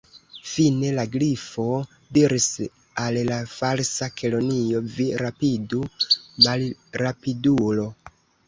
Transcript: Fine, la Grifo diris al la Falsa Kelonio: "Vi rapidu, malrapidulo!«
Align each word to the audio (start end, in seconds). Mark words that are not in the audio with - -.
Fine, 0.51 0.87
la 0.99 1.03
Grifo 1.15 1.65
diris 2.17 2.47
al 3.03 3.19
la 3.29 3.37
Falsa 3.53 4.09
Kelonio: 4.23 4.81
"Vi 4.97 5.09
rapidu, 5.25 5.83
malrapidulo!« 6.49 7.87